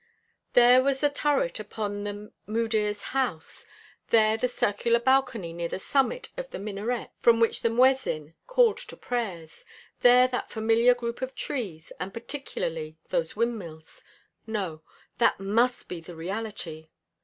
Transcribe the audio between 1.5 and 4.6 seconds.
upon the Mudir's house, there the